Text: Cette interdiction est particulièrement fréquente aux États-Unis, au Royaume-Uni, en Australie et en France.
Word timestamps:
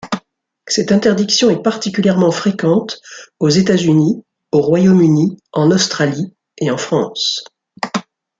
Cette 0.65 0.91
interdiction 0.91 1.51
est 1.51 1.61
particulièrement 1.61 2.31
fréquente 2.31 2.99
aux 3.37 3.49
États-Unis, 3.49 4.23
au 4.51 4.59
Royaume-Uni, 4.59 5.37
en 5.51 5.69
Australie 5.69 6.33
et 6.57 6.71
en 6.71 6.77
France. 6.77 7.43